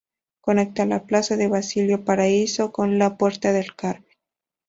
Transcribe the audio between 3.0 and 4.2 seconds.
Puerta del Carmen.